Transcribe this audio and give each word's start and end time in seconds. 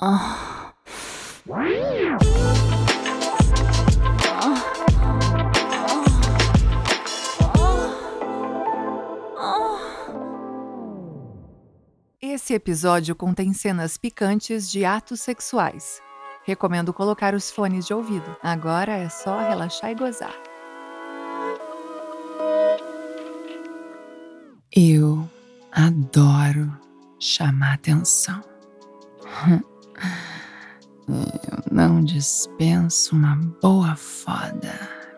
Ah. 0.00 0.72
Esse 12.22 12.54
episódio 12.54 13.16
contém 13.16 13.52
cenas 13.52 13.96
picantes 13.96 14.70
de 14.70 14.84
atos 14.84 15.20
sexuais. 15.20 16.00
Recomendo 16.44 16.92
colocar 16.92 17.34
os 17.34 17.50
fones 17.50 17.84
de 17.84 17.92
ouvido. 17.92 18.36
Agora 18.40 18.92
é 18.92 19.08
só 19.08 19.36
relaxar 19.48 19.90
e 19.90 19.94
gozar. 19.96 20.34
Eu 24.72 25.28
adoro 25.72 26.72
chamar 27.18 27.74
atenção. 27.74 28.40
Eu 31.08 31.62
não 31.70 32.04
dispenso 32.04 33.16
uma 33.16 33.36
boa 33.62 33.96
foda. 33.96 34.72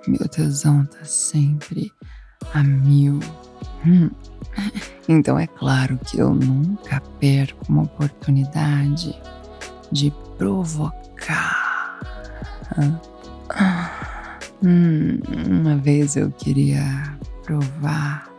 Meu 0.07 0.29
tesão 0.29 0.85
tá 0.87 1.05
sempre 1.05 1.93
a 2.55 2.63
mil. 2.63 3.19
Então 5.09 5.39
é 5.39 5.47
claro 5.47 5.99
que 5.99 6.19
eu 6.19 6.33
nunca 6.33 7.01
perco 7.19 7.65
uma 7.69 7.83
oportunidade 7.83 9.19
de 9.91 10.13
provocar. 10.39 11.99
Hum, 14.63 15.19
uma 15.49 15.77
vez 15.77 16.17
eu 16.17 16.31
queria 16.31 16.85
provar 17.45 18.31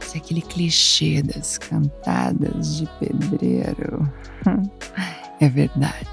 se 0.00 0.18
aquele 0.18 0.42
clichê 0.42 1.22
das 1.22 1.56
cantadas 1.56 2.76
de 2.76 2.86
pedreiro 2.98 4.08
é 5.40 5.48
verdade. 5.48 6.08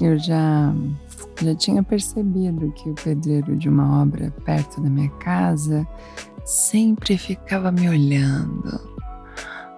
Eu 0.00 0.18
já, 0.18 0.72
já 1.40 1.54
tinha 1.54 1.82
percebido 1.82 2.70
que 2.72 2.90
o 2.90 2.94
pedreiro 2.94 3.56
de 3.56 3.68
uma 3.68 4.02
obra 4.02 4.30
perto 4.44 4.80
da 4.80 4.90
minha 4.90 5.10
casa 5.18 5.86
sempre 6.44 7.16
ficava 7.16 7.72
me 7.72 7.88
olhando. 7.88 8.96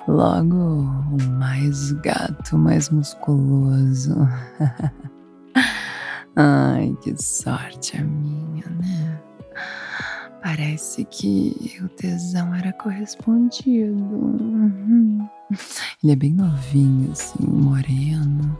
Logo, 0.09 0.57
o 0.57 1.23
mais 1.39 1.93
gato, 1.93 2.59
mais 2.59 2.91
musculoso. 2.91 4.17
Ai, 6.35 6.97
que 7.03 7.21
sorte 7.21 7.97
a 7.97 8.05
minha, 8.05 8.65
né? 8.71 9.21
Parece 10.43 11.05
que 11.05 11.79
o 11.83 11.89
tesão 11.89 12.55
era 12.55 12.73
correspondido. 12.73 14.15
Uhum. 14.15 15.29
Ele 16.03 16.13
é 16.13 16.17
bem 16.17 16.33
novinho, 16.33 17.11
assim, 17.11 17.45
moreno. 17.45 18.57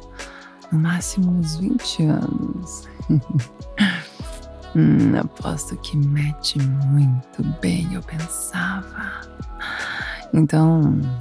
No 0.73 0.79
máximo 0.79 1.31
uns 1.31 1.57
20 1.57 2.03
anos. 2.05 2.89
hum, 4.75 5.17
aposto 5.19 5.77
que 5.77 5.97
mete 5.97 6.59
muito 6.59 7.43
bem, 7.61 7.93
eu 7.95 8.03
pensava. 8.03 9.21
Então, 10.35 10.81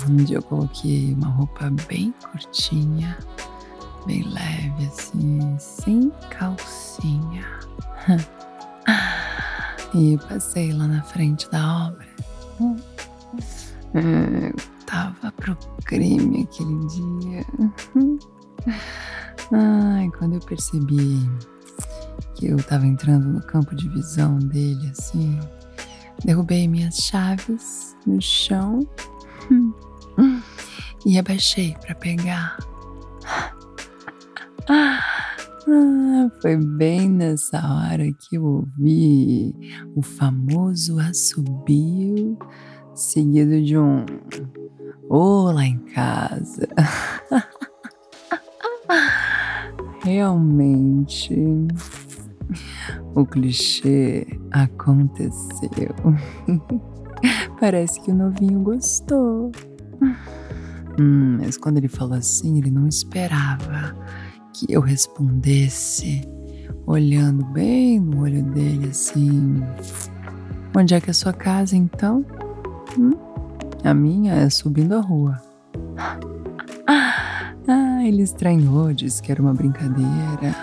um 0.10 0.16
dia 0.18 0.38
eu 0.38 0.44
coloquei 0.44 1.14
uma 1.14 1.30
roupa 1.30 1.70
bem 1.88 2.14
curtinha, 2.32 3.18
bem 4.06 4.24
leve, 4.24 4.88
assim, 4.88 5.56
sem 5.60 6.12
calcinha. 6.30 7.46
e 9.98 10.18
passei 10.30 10.72
lá 10.72 10.88
na 10.88 11.02
frente 11.02 11.50
da 11.50 11.88
obra. 11.88 12.08
É, 13.96 14.54
tava 14.86 15.32
pro 15.32 15.58
crime 15.86 16.44
aquele 16.44 16.88
dia. 16.88 17.46
Ai, 19.52 20.12
quando 20.18 20.36
eu 20.36 20.42
percebi 20.42 21.20
que 22.36 22.48
eu 22.48 22.58
tava 22.64 22.86
entrando 22.86 23.28
no 23.28 23.42
campo 23.42 23.76
de 23.76 23.90
visão 23.90 24.38
dele, 24.38 24.92
assim, 24.98 25.40
derrubei 26.24 26.68
minhas 26.68 26.98
chaves 26.98 27.96
no 28.06 28.22
chão 28.22 28.88
e 31.06 31.18
abaixei 31.18 31.76
para 31.82 31.96
pegar. 31.96 32.58
Ah, 35.70 36.30
foi 36.42 36.56
bem 36.56 37.10
nessa 37.10 37.58
hora 37.58 38.10
que 38.14 38.38
eu 38.38 38.46
ouvi 38.46 39.54
o 39.98 40.02
famoso 40.02 40.98
assobio, 40.98 42.38
seguido 42.96 43.62
de 43.62 43.78
um 43.78 44.06
Olá 45.10 45.66
em 45.66 45.78
casa. 45.94 46.70
Realmente, 50.04 51.36
o 53.14 53.26
clichê 53.26 54.26
aconteceu. 54.52 55.94
Parece 57.60 58.02
que 58.02 58.12
o 58.12 58.16
novinho 58.16 58.62
gostou. 58.62 59.52
Hum, 61.00 61.38
mas 61.40 61.58
quando 61.58 61.78
ele 61.78 61.88
falou 61.88 62.18
assim, 62.18 62.58
ele 62.58 62.72
não 62.72 62.88
esperava 62.88 63.96
que 64.58 64.74
eu 64.74 64.82
respondesse, 64.82 66.22
olhando 66.88 67.46
bem 67.46 68.00
no 68.00 68.22
olho 68.22 68.42
dele 68.44 68.90
assim. 68.90 69.62
Onde 70.76 70.96
é 70.96 71.02
que 71.02 71.10
é 71.10 71.12
a 71.12 71.14
sua 71.14 71.32
casa 71.34 71.76
então? 71.76 72.26
Hum? 72.98 73.12
A 73.84 73.94
minha 73.94 74.34
é 74.34 74.50
subindo 74.50 74.96
a 74.96 75.00
rua. 75.00 75.38
Ah, 77.70 78.02
ele 78.02 78.24
estranhou, 78.24 78.94
disse 78.94 79.22
que 79.22 79.32
era 79.32 79.42
uma 79.42 79.54
brincadeira. 79.54 80.56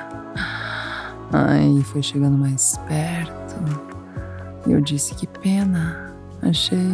Ai, 1.33 1.83
foi 1.85 2.03
chegando 2.03 2.39
mais 2.39 2.79
perto. 2.89 3.55
Eu 4.67 4.81
disse 4.81 5.15
que 5.15 5.27
pena. 5.27 6.17
Achei 6.41 6.89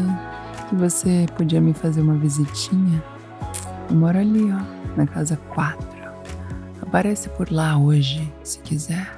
que 0.69 0.75
você 0.75 1.27
podia 1.37 1.61
me 1.61 1.73
fazer 1.73 2.01
uma 2.01 2.17
visitinha. 2.17 3.03
Eu 3.89 3.97
moro 3.97 4.19
ali, 4.19 4.51
ó, 4.51 4.97
na 4.97 5.07
casa 5.07 5.37
4. 5.55 5.90
Aparece 6.91 7.29
por 7.29 7.53
lá 7.53 7.79
hoje, 7.79 8.21
se 8.43 8.59
quiser. 8.59 9.17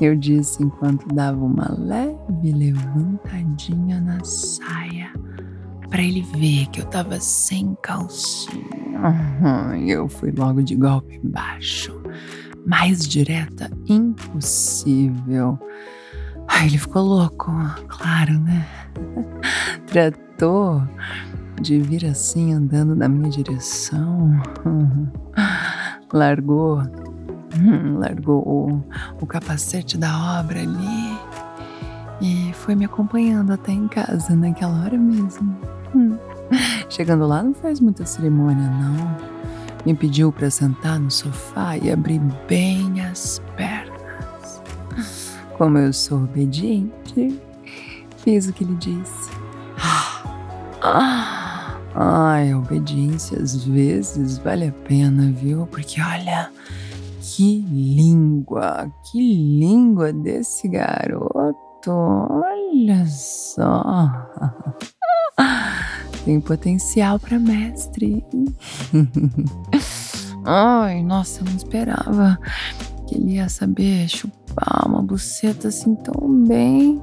Eu 0.00 0.16
disse 0.16 0.60
enquanto 0.60 1.06
dava 1.14 1.38
uma 1.38 1.72
leve 1.78 2.52
levantadinha 2.52 4.00
na 4.00 4.18
saia 4.24 5.12
para 5.88 6.02
ele 6.02 6.22
ver 6.34 6.66
que 6.70 6.80
eu 6.80 6.84
tava 6.86 7.20
sem 7.20 7.76
calcinha. 7.80 8.58
Eu 9.86 10.08
fui 10.08 10.32
logo 10.32 10.64
de 10.64 10.74
golpe 10.74 11.20
baixo, 11.22 11.96
mais 12.66 13.06
direta 13.06 13.70
impossível. 13.88 15.56
Ai, 16.48 16.66
ele 16.66 16.78
ficou 16.78 17.04
louco, 17.04 17.52
claro, 17.86 18.36
né? 18.40 18.66
Tratou 19.86 20.82
de 21.60 21.78
vir 21.80 22.06
assim 22.06 22.52
andando 22.52 22.94
na 22.94 23.08
minha 23.08 23.30
direção. 23.30 24.40
Largou, 26.12 26.82
largou 27.98 28.42
o, 28.46 28.84
o 29.20 29.26
capacete 29.26 29.98
da 29.98 30.40
obra 30.40 30.60
ali 30.60 31.18
e 32.20 32.52
foi 32.54 32.74
me 32.74 32.84
acompanhando 32.84 33.52
até 33.52 33.72
em 33.72 33.86
casa 33.88 34.34
naquela 34.34 34.84
hora 34.84 34.96
mesmo. 34.96 35.56
Chegando 36.88 37.26
lá 37.26 37.42
não 37.42 37.54
faz 37.54 37.80
muita 37.80 38.04
cerimônia 38.06 38.68
não. 38.70 39.16
Me 39.86 39.94
pediu 39.94 40.32
para 40.32 40.50
sentar 40.50 40.98
no 40.98 41.10
sofá 41.10 41.76
e 41.76 41.90
abrir 41.90 42.20
bem 42.48 43.00
as 43.02 43.40
pernas. 43.56 44.62
Como 45.56 45.78
eu 45.78 45.92
sou 45.92 46.24
obediente, 46.24 47.40
fiz 48.18 48.48
o 48.48 48.52
que 48.52 48.64
ele 48.64 48.74
disse. 48.74 49.30
Ah, 50.80 51.37
Ai, 52.00 52.54
obediência 52.54 53.42
às 53.42 53.64
vezes 53.64 54.38
vale 54.38 54.68
a 54.68 54.72
pena, 54.86 55.32
viu? 55.32 55.66
Porque 55.66 56.00
olha, 56.00 56.48
que 57.20 57.58
língua, 57.68 58.88
que 59.02 59.18
língua 59.18 60.12
desse 60.12 60.68
garoto. 60.68 61.58
Olha 61.90 63.04
só. 63.04 63.84
Tem 66.24 66.40
potencial 66.40 67.18
para 67.18 67.36
mestre. 67.36 68.24
Ai, 70.46 71.02
nossa, 71.02 71.40
eu 71.40 71.46
não 71.46 71.56
esperava 71.56 72.38
que 73.08 73.16
ele 73.16 73.32
ia 73.32 73.48
saber 73.48 74.06
chupar 74.08 74.86
uma 74.86 75.02
buceta 75.02 75.66
assim 75.66 75.96
tão 75.96 76.44
bem. 76.46 77.02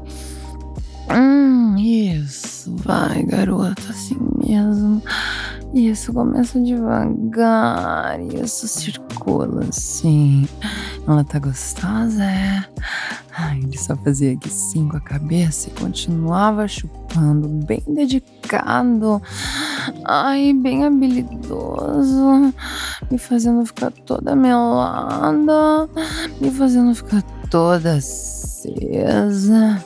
Hum, 1.14 1.76
isso, 1.78 2.76
vai, 2.78 3.24
garota, 3.24 3.82
assim 3.90 4.18
mesmo. 4.38 5.02
Isso 5.74 6.14
começa 6.14 6.60
devagar, 6.60 8.20
isso 8.22 8.68
circula 8.68 9.66
assim. 9.68 10.48
Ela 11.06 11.24
tá 11.24 11.38
gostosa, 11.38 12.24
é? 12.24 12.64
Ai, 13.38 13.60
ele 13.60 13.78
só 13.78 13.96
fazia 13.98 14.32
aqui 14.32 14.50
sim 14.50 14.88
com 14.88 14.96
a 14.96 15.02
cabeça 15.02 15.68
e 15.68 15.74
continuava 15.74 16.66
chupando, 16.68 17.50
bem 17.66 17.84
dedicado. 17.86 19.22
Ai, 20.06 20.54
bem 20.54 20.86
habilidoso. 20.86 22.54
Me 23.12 23.18
fazendo 23.18 23.66
ficar 23.66 23.92
toda 23.92 24.34
melada, 24.34 25.90
me 26.40 26.50
fazendo 26.52 26.96
ficar 26.96 27.22
toda 27.50 27.96
acesa. 27.96 29.84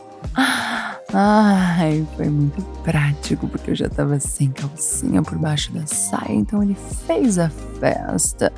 Ai, 1.12 2.06
foi 2.16 2.30
muito 2.30 2.62
prático 2.84 3.48
porque 3.48 3.72
eu 3.72 3.76
já 3.76 3.90
tava 3.90 4.20
sem 4.20 4.52
calcinha 4.52 5.24
por 5.24 5.40
baixo 5.40 5.72
da 5.72 5.86
saia, 5.88 6.34
então 6.34 6.62
ele 6.62 6.78
fez 7.08 7.40
a 7.40 7.50
festa, 7.80 8.54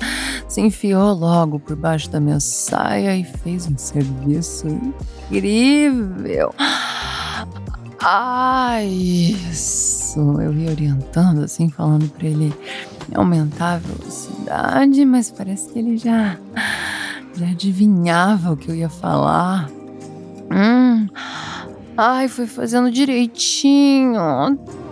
se 0.46 0.60
enfiou 0.60 1.14
logo 1.14 1.58
por 1.58 1.76
baixo 1.76 2.10
da 2.10 2.20
minha 2.20 2.40
saia 2.40 3.16
e 3.16 3.24
fez 3.24 3.66
um 3.66 3.78
serviço 3.78 4.68
incrível. 4.68 6.54
Ai, 8.02 8.86
isso! 8.86 10.20
Eu 10.40 10.52
ia 10.52 10.70
orientando 10.70 11.44
assim, 11.44 11.70
falando 11.70 12.06
para 12.10 12.26
ele 12.26 12.52
aumentar 13.14 13.74
a 13.74 13.78
velocidade, 13.78 15.04
mas 15.06 15.30
parece 15.30 15.72
que 15.72 15.78
ele 15.78 15.96
já 15.96 16.36
já 17.34 17.46
adivinhava 17.46 18.52
o 18.52 18.56
que 18.56 18.68
eu 18.70 18.74
ia 18.74 18.90
falar. 18.90 19.70
Hum. 20.50 21.08
Ai, 21.96 22.26
foi 22.28 22.46
fazendo 22.46 22.90
direitinho 22.90 24.18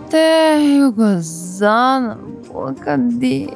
até 0.05 0.61
eu 0.61 0.91
gozar 0.91 2.01
na 2.01 2.15
boca 2.15 2.97
dele. 2.97 3.51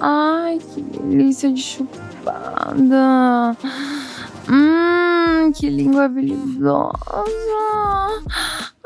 Ai, 0.00 0.58
que 0.58 0.80
delícia 0.80 1.52
de 1.52 1.60
chupada. 1.60 3.56
Hum, 4.48 5.52
que 5.52 5.68
língua 5.68 6.04
habilidosa. 6.04 6.92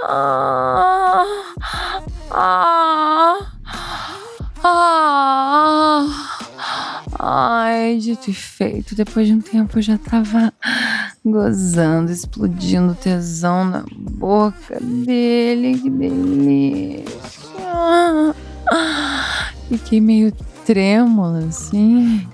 Ah, 0.02 1.24
ah, 2.30 3.38
ah. 4.64 6.28
Ai, 7.18 7.98
dito 7.98 8.30
e 8.30 8.34
feito. 8.34 8.94
Depois 8.94 9.26
de 9.26 9.34
um 9.34 9.40
tempo 9.40 9.78
eu 9.78 9.82
já 9.82 9.98
tava 9.98 10.52
gozando, 11.30 12.10
explodindo 12.10 12.94
tesão 12.94 13.64
na 13.64 13.84
boca 13.98 14.78
dele. 14.80 15.78
Que 15.78 15.90
delícia. 15.90 17.14
Fiquei 19.68 20.00
meio 20.00 20.32
trêmula 20.64 21.44
assim. 21.46 22.26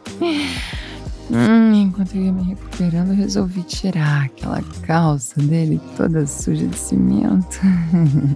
Hum, 1.31 1.73
enquanto 1.75 2.15
eu 2.15 2.23
ia 2.23 2.33
me 2.33 2.43
recuperando, 2.43 3.15
resolvi 3.15 3.63
tirar 3.63 4.25
aquela 4.25 4.63
calça 4.83 5.41
dele 5.41 5.81
toda 5.97 6.27
suja 6.27 6.67
de 6.67 6.79
cimento. 6.79 7.61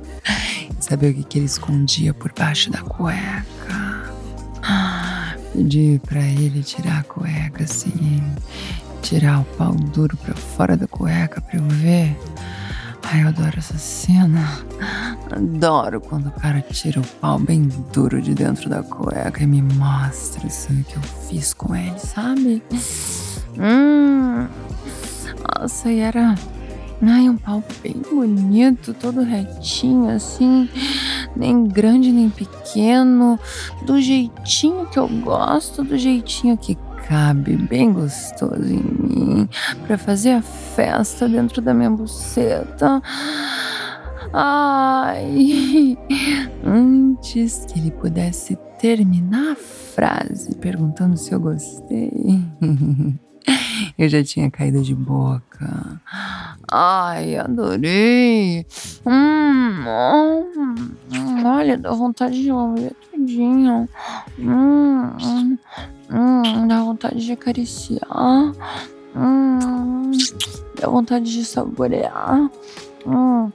Saber 0.81 1.11
o 1.11 1.15
que, 1.15 1.25
que 1.25 1.39
ele 1.39 1.47
escondia 1.47 2.15
por 2.15 2.33
baixo 2.33 2.71
da 2.71 2.81
cueca. 2.83 3.45
Pedi 5.53 6.01
para 6.07 6.23
ele 6.23 6.63
tirar 6.63 7.01
a 7.01 7.03
cueca 7.03 7.65
assim 7.65 8.23
tirar 9.03 9.41
o 9.41 9.45
pau 9.57 9.75
duro 9.75 10.17
pra 10.17 10.35
fora 10.35 10.77
da 10.77 10.87
cueca 10.87 11.41
pra 11.41 11.59
eu 11.59 11.65
ver. 11.65 12.17
Ai, 13.11 13.23
eu 13.23 13.29
adoro 13.29 13.59
essa 13.59 13.79
cena. 13.79 14.47
Adoro 15.31 16.01
quando 16.01 16.27
o 16.27 16.33
cara 16.33 16.61
tira 16.61 17.01
o 17.01 17.07
pau 17.21 17.39
bem 17.39 17.69
duro 17.93 18.21
de 18.21 18.35
dentro 18.35 18.69
da 18.69 18.83
cueca 18.83 19.43
e 19.43 19.47
me 19.47 19.63
mostra 19.63 20.47
assim, 20.47 20.81
o 20.81 20.85
que 20.85 20.97
eu 20.97 21.03
fiz 21.03 21.55
com 21.55 21.75
ele, 21.75 21.99
sabe? 21.99 22.63
Hum. 23.59 24.47
Nossa, 25.59 25.91
e 25.91 26.01
era. 26.01 26.35
Ai, 27.01 27.29
um 27.29 27.37
pau 27.37 27.63
bem 27.83 27.95
bonito, 28.11 28.93
todo 28.93 29.23
retinho, 29.23 30.11
assim, 30.11 30.69
nem 31.37 31.65
grande 31.65 32.11
nem 32.11 32.29
pequeno, 32.29 33.39
do 33.87 34.01
jeitinho 34.01 34.85
que 34.87 34.99
eu 34.99 35.07
gosto, 35.07 35.85
do 35.85 35.97
jeitinho 35.97 36.57
que 36.59 36.77
cabe 37.09 37.57
bem 37.57 37.91
gostoso 37.91 38.71
em 38.71 38.83
mim 38.83 39.49
para 39.87 39.97
fazer 39.97 40.33
a 40.33 40.43
festa 40.43 41.27
dentro 41.27 41.63
da 41.63 41.73
minha 41.73 41.91
buceta. 41.91 43.03
Ai, 44.31 45.97
antes 46.63 47.65
que 47.65 47.79
ele 47.79 47.91
pudesse 47.93 48.57
terminar 48.79 49.53
a 49.53 49.57
frase 49.57 50.55
perguntando 50.57 51.17
se 51.17 51.33
eu 51.33 51.41
gostei, 51.41 52.45
eu 53.97 54.07
já 54.07 54.23
tinha 54.23 54.51
caído 54.51 54.83
de 54.83 54.95
boca. 54.95 56.03
Ai, 56.71 57.39
adorei. 57.39 58.67
Hum, 59.07 59.83
hum, 60.55 61.47
olha, 61.47 61.79
dá 61.79 61.91
vontade 61.91 62.43
de 62.43 62.53
lamber 62.53 62.93
tudinho. 63.29 63.89
Hum, 64.39 65.13
hum. 65.21 65.59
Hum, 66.11 66.67
dá 66.67 66.83
vontade 66.83 67.25
de 67.25 67.33
acariciar. 67.33 68.53
Hum, 69.15 70.11
dá 70.81 70.89
vontade 70.89 71.31
de 71.31 71.45
saborear. 71.45 72.51
Hum, 73.07 73.53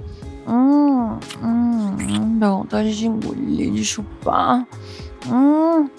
hum, 0.47 1.19
hum, 1.41 2.37
dá 2.37 2.51
vontade 2.51 2.95
de 2.95 3.07
engolir, 3.07 3.71
de 3.73 3.83
chupar. 3.83 4.67
Hum, 5.27 5.89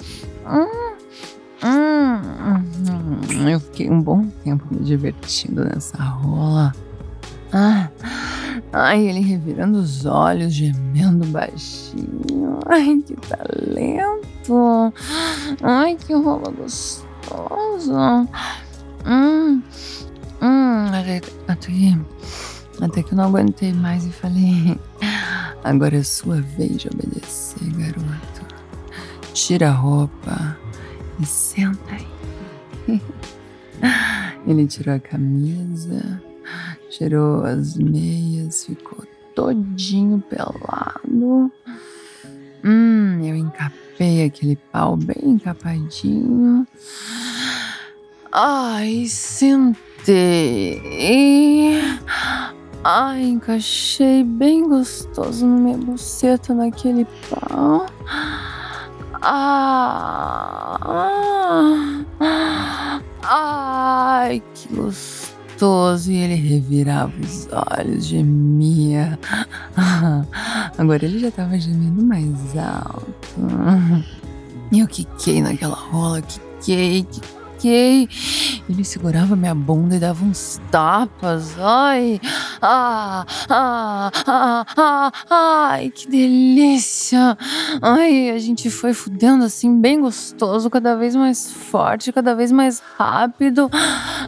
hum, 0.46 0.68
hum, 1.64 3.48
Eu 3.48 3.58
fiquei 3.58 3.90
um 3.90 4.00
bom 4.00 4.26
tempo 4.44 4.64
me 4.70 4.78
divertindo 4.84 5.64
nessa 5.64 6.00
rola. 6.02 6.72
Ah, 7.52 7.88
ai, 8.74 9.06
ele 9.06 9.20
revirando 9.20 9.78
os 9.78 10.04
olhos, 10.04 10.52
gemendo 10.52 11.24
baixinho. 11.26 12.58
Ai, 12.66 13.02
que 13.06 13.14
talento. 13.28 14.92
Ai, 15.62 15.96
que 15.96 16.12
rola 16.12 16.50
gostosa. 16.50 18.28
Hum, 19.06 19.62
hum, 20.42 20.86
até, 20.92 21.20
que, 21.20 21.98
até 22.80 23.02
que 23.02 23.12
eu 23.12 23.16
não 23.16 23.24
aguentei 23.24 23.72
mais 23.72 24.04
e 24.04 24.10
falei: 24.10 24.78
Agora 25.62 25.96
é 25.96 26.02
sua 26.02 26.40
vez 26.40 26.76
de 26.78 26.88
obedecer, 26.88 27.70
garoto. 27.74 28.44
Tira 29.32 29.68
a 29.68 29.72
roupa 29.72 30.58
e 31.20 31.26
senta 31.26 31.94
aí. 32.88 33.00
Ele 34.46 34.66
tirou 34.66 34.94
a 34.94 34.98
camisa, 34.98 36.22
tirou 36.96 37.44
as 37.44 37.76
meias, 37.76 38.64
ficou 38.66 39.04
todinho 39.34 40.22
pelado. 40.30 41.50
Hum, 42.64 43.20
eu 43.24 43.34
encapei 43.34 44.24
aquele 44.24 44.54
pau 44.70 44.96
bem 44.96 45.16
encapadinho. 45.24 46.64
Ai, 48.30 49.06
sentei. 49.08 50.80
Ai, 52.84 53.24
encaixei 53.24 54.22
bem 54.22 54.68
gostoso 54.68 55.44
no 55.46 55.58
minha 55.58 55.78
buceta 55.78 56.54
naquele 56.54 57.06
pau. 57.28 57.86
Ah, 59.20 60.78
ai, 63.24 64.40
que 64.54 64.68
gostoso. 64.74 65.33
E 66.06 66.14
ele 66.14 66.34
revirava 66.34 67.12
os 67.20 67.48
olhos, 67.50 68.06
gemia. 68.06 69.18
Agora 70.76 71.04
ele 71.04 71.20
já 71.20 71.30
tava 71.30 71.58
gemendo 71.58 72.02
mais 72.02 72.56
alto. 72.56 73.14
Eu 74.72 74.88
quiquei 74.88 75.40
naquela 75.40 75.76
rola, 75.76 76.20
quiquei, 76.22 77.04
quiquei. 77.04 77.43
Ele 77.68 78.84
segurava 78.84 79.36
minha 79.36 79.54
bunda 79.54 79.96
e 79.96 79.98
dava 79.98 80.24
uns 80.24 80.60
tapas. 80.70 81.58
Ai, 81.58 82.20
ah, 82.60 83.26
ah, 83.48 84.10
ah, 84.26 84.64
ah, 84.76 85.12
ai, 85.30 85.90
que 85.90 86.08
delícia. 86.08 87.36
Ai, 87.82 88.30
a 88.30 88.38
gente 88.38 88.70
foi 88.70 88.92
fudendo 88.92 89.44
assim, 89.44 89.80
bem 89.80 90.00
gostoso, 90.00 90.70
cada 90.70 90.96
vez 90.96 91.14
mais 91.14 91.50
forte, 91.50 92.12
cada 92.12 92.34
vez 92.34 92.50
mais 92.50 92.82
rápido. 92.98 93.70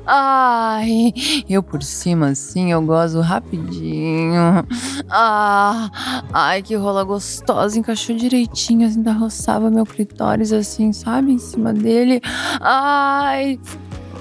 Ai, 0.06 1.12
eu 1.48 1.62
por 1.62 1.82
cima 1.82 2.28
assim, 2.28 2.72
eu 2.72 2.82
gozo 2.82 3.20
rapidinho. 3.20 4.66
Ah, 5.10 5.90
ai, 6.32 6.62
que 6.62 6.74
rola 6.74 7.04
gostosa, 7.04 7.78
encaixou 7.78 8.16
direitinho, 8.16 8.86
ainda 8.86 9.12
roçava 9.12 9.70
meu 9.70 9.84
clitóris 9.86 10.52
assim, 10.52 10.92
sabe, 10.92 11.32
em 11.32 11.38
cima 11.38 11.72
dele. 11.72 12.20
Ai, 12.60 13.25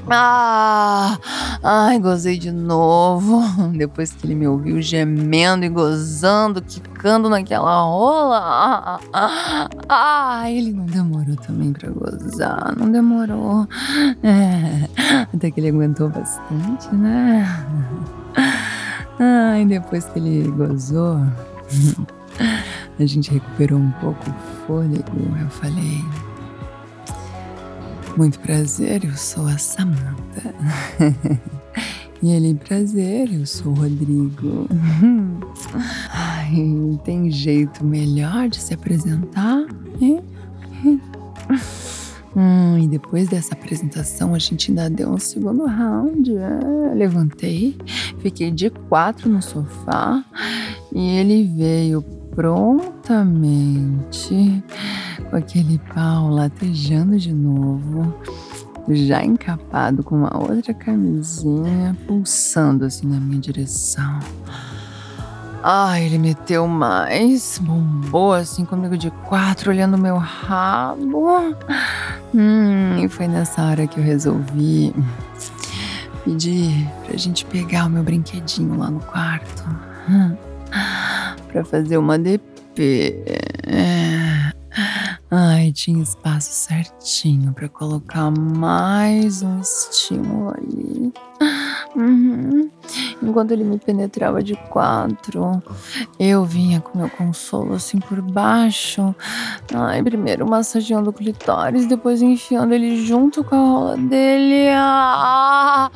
Ah, 0.08 1.18
ai, 1.64 2.00
gozei 2.00 2.38
de 2.38 2.52
novo. 2.52 3.42
Depois 3.76 4.12
que 4.12 4.28
ele 4.28 4.36
me 4.36 4.48
ouviu 4.48 4.80
gemendo 4.82 5.66
e 5.66 5.70
gozando, 5.70 6.62
quicando 6.62 7.28
naquela 7.28 7.82
rola. 7.82 8.38
Ah, 8.38 9.00
ah, 9.12 9.70
ah, 9.90 10.52
ele 10.52 10.72
não 10.74 10.86
demorou 10.86 11.36
também 11.38 11.74
pra 11.74 11.90
gozar, 11.90 12.76
não 12.78 12.92
demorou. 12.92 13.68
É, 14.22 14.88
até 15.34 15.50
que 15.50 15.60
ele 15.60 15.70
aguentou 15.70 16.10
bastante, 16.10 16.94
né? 16.94 17.48
Ai, 19.18 19.66
depois 19.66 20.06
que 20.06 20.20
ele 20.20 20.52
gozou, 20.52 21.18
a 23.00 23.06
gente 23.06 23.32
recuperou 23.32 23.80
um 23.80 23.92
pouco 23.94 24.30
o 24.30 24.68
fôlego. 24.68 25.36
Eu 25.42 25.50
falei. 25.50 26.04
Muito 28.18 28.40
prazer, 28.40 29.04
eu 29.04 29.16
sou 29.18 29.46
a 29.46 29.58
Samantha. 29.58 30.56
e 32.24 32.32
ele, 32.32 32.56
prazer, 32.56 33.34
eu 33.34 33.46
sou 33.46 33.74
o 33.74 33.76
Rodrigo. 33.76 34.68
Ai, 36.10 36.98
tem 37.04 37.30
jeito 37.30 37.84
melhor 37.84 38.48
de 38.48 38.62
se 38.62 38.74
apresentar? 38.74 39.66
Hum, 42.38 42.78
e 42.78 42.88
depois 42.90 43.30
dessa 43.30 43.54
apresentação, 43.54 44.36
a 44.36 44.40
gente 44.40 44.70
ainda 44.70 44.90
deu 44.90 45.10
um 45.10 45.18
segundo 45.18 45.66
round. 45.66 46.36
É, 46.36 46.94
levantei, 46.94 47.78
fiquei 48.20 48.52
de 48.52 48.70
quatro 48.70 49.30
no 49.30 49.42
sofá 49.42 50.22
e 50.94 51.18
ele 51.18 51.46
veio 51.56 52.02
prontamente 52.36 53.82
com 55.30 55.36
aquele 55.36 55.80
pau 55.94 56.30
latejando 56.30 57.18
de 57.18 57.34
novo, 57.34 58.14
já 58.90 59.24
encapado 59.24 60.04
com 60.04 60.16
uma 60.16 60.38
outra 60.38 60.74
camisinha, 60.74 61.96
pulsando 62.08 62.86
assim 62.86 63.08
na 63.08 63.20
minha 63.20 63.40
direção. 63.40 64.20
Ai, 65.68 66.06
ele 66.06 66.20
meteu 66.20 66.68
mais, 66.68 67.60
bombou 67.60 68.34
assim 68.34 68.64
comigo 68.66 68.96
de 68.96 69.10
quatro, 69.28 69.72
olhando 69.72 69.98
meu 69.98 70.16
rabo. 70.16 71.56
Hum, 72.34 73.04
e 73.04 73.10
foi 73.10 73.28
nessa 73.28 73.64
hora 73.64 73.88
que 73.88 74.00
eu 74.00 74.04
resolvi 74.04 74.94
pedir 76.24 76.88
pra 77.06 77.18
gente 77.18 77.46
pegar 77.46 77.86
o 77.86 77.90
meu 77.90 78.04
brinquedinho 78.04 78.78
lá 78.78 78.92
no 78.92 79.00
quarto. 79.00 79.64
Hum, 80.08 80.36
pra 81.52 81.66
fazer 81.66 81.98
uma 81.98 82.20
DP. 82.20 83.24
Ai, 85.38 85.74
tinha 85.74 86.02
espaço 86.02 86.50
certinho 86.50 87.52
para 87.52 87.68
colocar 87.68 88.32
mais 88.32 89.42
um 89.42 89.60
estímulo 89.60 90.54
ali. 90.56 91.14
Uhum. 91.94 92.72
Enquanto 93.22 93.52
ele 93.52 93.66
me 93.66 93.78
penetrava 93.78 94.42
de 94.42 94.56
quatro, 94.70 95.62
eu 96.18 96.46
vinha 96.46 96.80
com 96.80 96.98
meu 96.98 97.10
consolo 97.10 97.74
assim 97.74 98.00
por 98.00 98.22
baixo. 98.22 99.14
Ai, 99.74 100.02
primeiro 100.02 100.50
massageando 100.50 101.10
o 101.10 101.14
clitóris, 101.14 101.86
depois 101.86 102.22
enfiando 102.22 102.74
ele 102.74 103.06
junto 103.06 103.44
com 103.44 103.56
a 103.56 103.60
rola 103.60 103.98
dele. 103.98 104.70
Ah! 104.70 105.92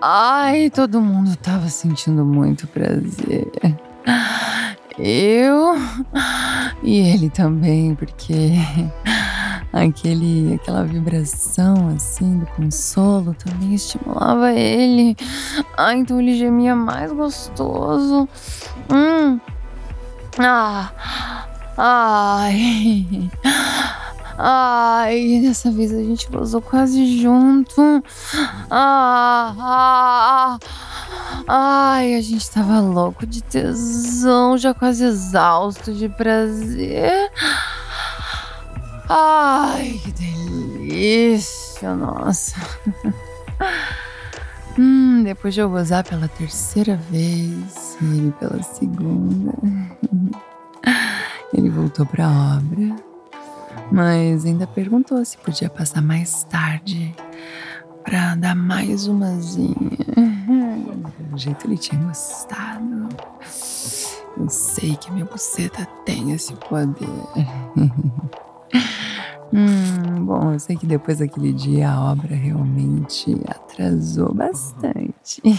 Ai, 0.00 0.70
todo 0.70 0.98
mundo 1.02 1.36
tava 1.36 1.68
sentindo 1.68 2.24
muito 2.24 2.66
prazer. 2.68 3.50
Eu 4.98 5.74
e 6.82 6.98
ele 6.98 7.30
também, 7.30 7.94
porque 7.94 8.52
aquele, 9.72 10.54
aquela 10.54 10.84
vibração 10.84 11.88
assim 11.94 12.38
do 12.38 12.46
consolo 12.46 13.34
também 13.34 13.74
estimulava 13.74 14.52
ele. 14.52 15.16
Ah, 15.76 15.94
então 15.94 16.20
ele 16.20 16.36
gemia 16.36 16.74
mais 16.74 17.12
gostoso. 17.12 18.28
Hum. 18.90 19.40
Ah. 20.38 20.92
Ai. 21.76 23.30
Ai, 24.38 25.40
dessa 25.42 25.70
vez 25.70 25.92
a 25.92 26.02
gente 26.02 26.28
gozou 26.28 26.60
quase 26.60 27.20
junto. 27.20 28.02
Ah, 28.70 29.54
ah, 29.58 30.58
ai, 31.48 32.14
a 32.14 32.20
gente 32.20 32.50
tava 32.50 32.80
louco 32.80 33.26
de 33.26 33.42
tesão, 33.42 34.58
já 34.58 34.74
quase 34.74 35.04
exausto 35.04 35.92
de 35.94 36.08
prazer. 36.10 37.30
Ai, 39.08 40.00
que 40.04 40.12
delícia, 40.12 41.94
nossa. 41.94 42.56
Hum, 44.78 45.22
depois 45.22 45.54
de 45.54 45.60
eu 45.60 45.70
gozar 45.70 46.04
pela 46.04 46.28
terceira 46.28 46.96
vez 47.10 47.96
e 47.98 48.04
ele 48.04 48.30
pela 48.32 48.62
segunda, 48.62 49.54
ele 51.54 51.70
voltou 51.70 52.04
pra 52.04 52.28
obra 52.28 52.94
mas 53.90 54.44
ainda 54.44 54.66
perguntou 54.66 55.24
se 55.24 55.38
podia 55.38 55.70
passar 55.70 56.02
mais 56.02 56.44
tarde 56.44 57.14
para 58.04 58.34
dar 58.36 58.54
mais 58.54 59.06
umazinha. 59.06 59.74
Do 61.30 61.38
jeito 61.38 61.66
ele 61.66 61.76
tinha 61.76 62.00
gostado. 62.02 63.08
Eu 64.36 64.48
sei 64.48 64.94
que 64.96 65.10
minha 65.10 65.24
buceta 65.24 65.86
tem 66.04 66.32
esse 66.32 66.54
poder. 66.54 67.08
hum, 69.52 70.24
bom, 70.24 70.52
eu 70.52 70.58
sei 70.58 70.76
que 70.76 70.86
depois 70.86 71.18
daquele 71.18 71.52
dia 71.52 71.90
a 71.90 72.12
obra 72.12 72.34
realmente 72.34 73.34
atrasou 73.48 74.32
bastante. 74.34 75.42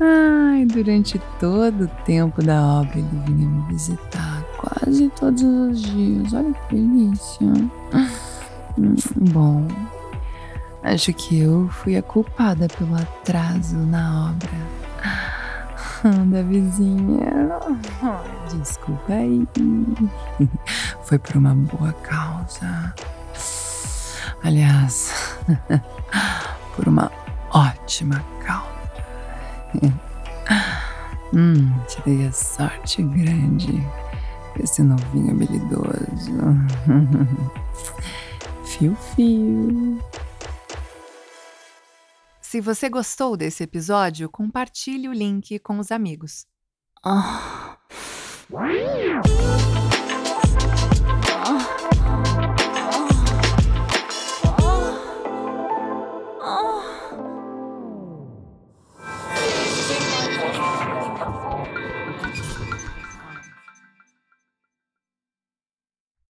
Ai, 0.00 0.64
durante 0.66 1.20
todo 1.40 1.84
o 1.84 2.04
tempo 2.04 2.42
da 2.42 2.80
obra 2.80 2.98
ele 2.98 3.08
vinha 3.26 3.48
me 3.48 3.72
visitar 3.72 4.33
quase 4.64 5.08
todos 5.10 5.42
os 5.42 5.82
dias. 5.82 6.32
Olha 6.32 6.52
que 6.52 6.76
delícia. 6.76 7.46
Hum, 8.78 8.94
bom, 9.32 9.68
acho 10.82 11.12
que 11.12 11.40
eu 11.40 11.68
fui 11.68 11.96
a 11.96 12.02
culpada 12.02 12.66
pelo 12.68 12.94
atraso 12.96 13.76
na 13.76 14.30
obra 14.30 16.14
da 16.30 16.42
vizinha. 16.42 17.50
Desculpa 18.58 19.12
aí. 19.12 19.46
Foi 21.04 21.18
por 21.18 21.36
uma 21.36 21.54
boa 21.54 21.92
causa. 21.92 22.94
Aliás, 24.42 25.12
por 26.74 26.88
uma 26.88 27.10
ótima 27.50 28.22
causa. 28.44 28.64
hum, 31.32 31.72
tirei 31.88 32.26
a 32.26 32.32
sorte 32.32 33.02
grande 33.02 33.82
esse 34.62 34.82
novinho 34.82 35.32
habilidoso. 35.32 36.32
fio, 38.64 38.94
fio. 38.94 39.98
Se 42.40 42.60
você 42.60 42.88
gostou 42.88 43.36
desse 43.36 43.64
episódio, 43.64 44.28
compartilhe 44.28 45.08
o 45.08 45.12
link 45.12 45.58
com 45.58 45.78
os 45.78 45.90
amigos. 45.90 46.46
Oh. 47.04 47.74